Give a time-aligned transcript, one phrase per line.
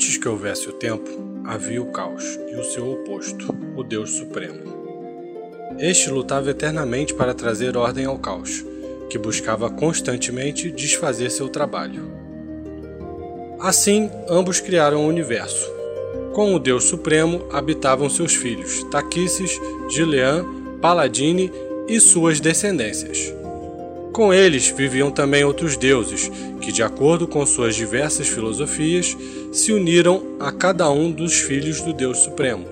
[0.00, 1.10] que houvesse o tempo,
[1.44, 5.74] havia o caos e o seu oposto, o Deus Supremo.
[5.78, 8.64] Este lutava eternamente para trazer ordem ao caos,
[9.10, 12.10] que buscava constantemente desfazer seu trabalho.
[13.60, 15.70] Assim, ambos criaram o universo.
[16.32, 20.44] Com o Deus Supremo habitavam seus filhos, Taquices, Gilean,
[20.80, 21.52] Paladine
[21.86, 23.32] e suas descendências.
[24.12, 26.30] Com eles viviam também outros deuses,
[26.60, 29.16] que, de acordo com suas diversas filosofias,
[29.50, 32.66] se uniram a cada um dos filhos do Deus Supremo.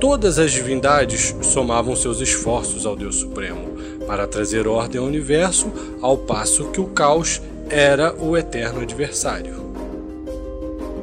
[0.00, 6.16] Todas as divindades somavam seus esforços ao Deus Supremo para trazer ordem ao universo, ao
[6.16, 9.68] passo que o caos era o eterno adversário.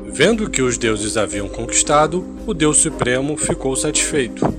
[0.07, 4.51] Vendo que os deuses haviam conquistado, o Deus Supremo ficou satisfeito.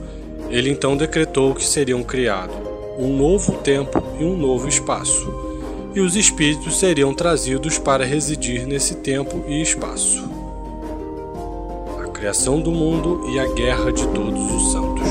[0.51, 2.66] Ele então decretou que seriam criados
[2.99, 5.33] um novo tempo e um novo espaço,
[5.95, 10.25] e os espíritos seriam trazidos para residir nesse tempo e espaço.
[12.03, 15.09] A criação do mundo e a guerra de todos os santos.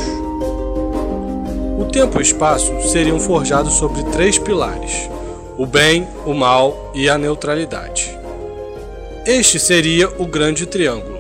[1.80, 5.10] O tempo e o espaço seriam forjados sobre três pilares:
[5.58, 8.18] o bem, o mal e a neutralidade.
[9.26, 11.16] Este seria o grande triângulo.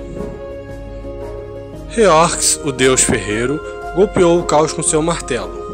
[1.90, 3.60] Reorx, o deus ferreiro,
[3.96, 5.65] golpeou o caos com seu martelo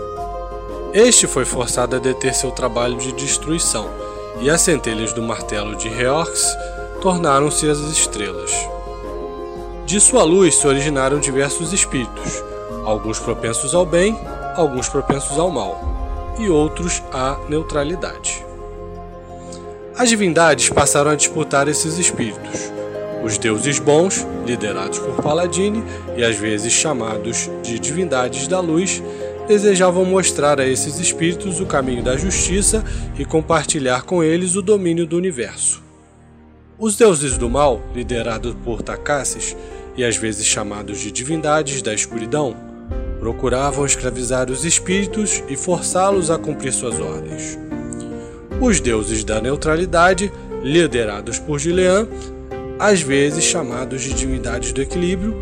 [0.94, 3.90] este foi forçado a deter seu trabalho de destruição,
[4.42, 6.46] e as centelhas do martelo de Reorx
[7.02, 8.52] tornaram-se as estrelas.
[9.86, 12.44] De sua luz se originaram diversos espíritos,
[12.84, 14.20] alguns propensos ao bem,
[14.56, 15.80] alguns propensos ao mal,
[16.38, 18.46] e outros à neutralidade.
[19.98, 22.72] As divindades passaram a disputar esses espíritos.
[23.24, 25.84] Os deuses bons, liderados por Paladine
[26.18, 29.04] e às vezes chamados de divindades da luz,
[29.48, 32.84] desejavam mostrar a esses espíritos o caminho da justiça
[33.18, 35.82] e compartilhar com eles o domínio do universo.
[36.78, 39.56] Os deuses do mal, liderados por Takassis
[39.96, 42.56] e às vezes chamados de divindades da escuridão,
[43.20, 47.60] procuravam escravizar os espíritos e forçá-los a cumprir suas ordens.
[48.60, 50.32] Os deuses da neutralidade,
[50.64, 52.08] liderados por Gilean,
[52.80, 55.36] às vezes chamados de divindades do equilíbrio,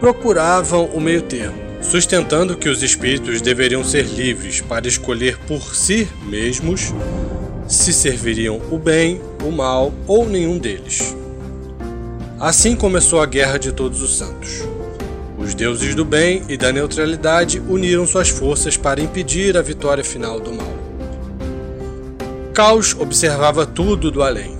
[0.00, 6.08] procuravam o meio termo, sustentando que os espíritos deveriam ser livres para escolher por si
[6.24, 6.92] mesmos
[7.66, 11.16] se serviriam o bem, o mal ou nenhum deles.
[12.38, 14.62] Assim começou a Guerra de Todos os Santos.
[15.38, 20.40] Os deuses do bem e da neutralidade uniram suas forças para impedir a vitória final
[20.40, 20.78] do mal.
[22.52, 24.56] Caos observava tudo do além,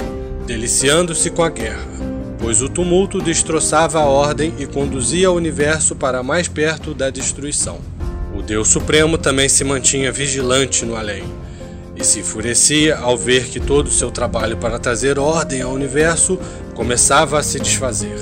[0.47, 1.90] deliciando-se com a guerra
[2.41, 7.79] pois o tumulto destroçava a ordem e conduzia o universo para mais perto da destruição.
[8.35, 11.23] O Deus Supremo também se mantinha vigilante no além
[11.95, 16.39] e se enfurecia ao ver que todo o seu trabalho para trazer ordem ao universo
[16.75, 18.17] começava a se desfazer.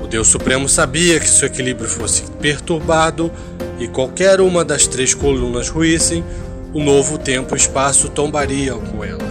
[0.00, 3.30] O Deus Supremo sabia que se o equilíbrio fosse perturbado
[3.78, 6.24] e qualquer uma das três colunas ruíssem,
[6.72, 9.29] o novo tempo e espaço tombariam com ela.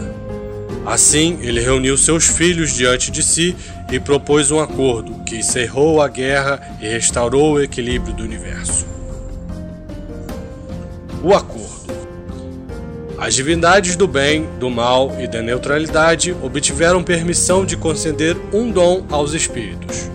[0.86, 3.56] Assim, ele reuniu seus filhos diante de si
[3.92, 8.86] e propôs um acordo que encerrou a guerra e restaurou o equilíbrio do universo.
[11.24, 11.70] O acordo.
[13.18, 19.06] As divindades do bem, do mal e da neutralidade obtiveram permissão de conceder um dom
[19.12, 20.10] aos espíritos.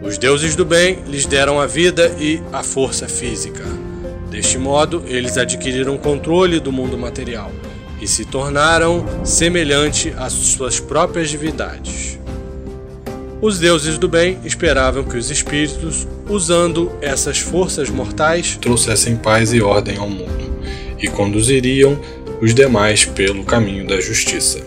[0.00, 3.64] Os deuses do bem lhes deram a vida e a força física.
[4.30, 7.50] Deste modo, eles adquiriram controle do mundo material
[8.04, 12.18] e se tornaram semelhante às suas próprias divindades.
[13.40, 19.62] Os deuses do bem esperavam que os espíritos, usando essas forças mortais, trouxessem paz e
[19.62, 20.54] ordem ao mundo
[20.98, 21.98] e conduziriam
[22.42, 24.62] os demais pelo caminho da justiça.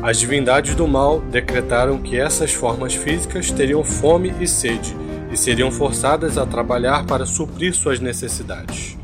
[0.00, 4.94] As divindades do mal decretaram que essas formas físicas teriam fome e sede
[5.32, 8.95] e seriam forçadas a trabalhar para suprir suas necessidades.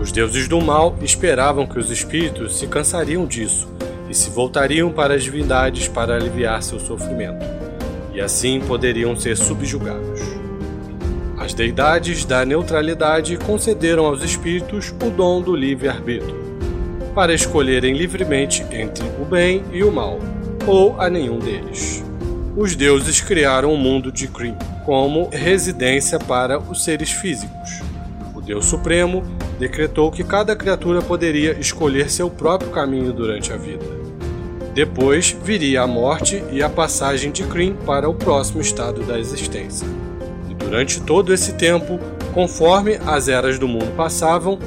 [0.00, 3.68] Os deuses do mal esperavam que os espíritos se cansariam disso
[4.08, 7.44] e se voltariam para as divindades para aliviar seu sofrimento,
[8.14, 10.20] e assim poderiam ser subjugados.
[11.36, 16.36] As deidades da neutralidade concederam aos espíritos o dom do livre-arbítrio,
[17.14, 20.18] para escolherem livremente entre o bem e o mal,
[20.66, 22.04] ou a nenhum deles.
[22.56, 24.54] Os deuses criaram o mundo de Kryn
[24.84, 27.82] como residência para os seres físicos.
[28.34, 29.22] O Deus Supremo
[29.58, 33.84] decretou que cada criatura poderia escolher seu próprio caminho durante a vida.
[34.74, 39.86] Depois viria a morte e a passagem de Kryn para o próximo estado da existência.
[40.48, 41.98] E durante todo esse tempo,
[42.32, 44.58] conforme as eras do mundo passavam,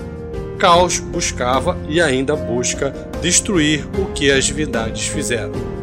[0.60, 5.81] Caos buscava e ainda busca destruir o que as divindades fizeram.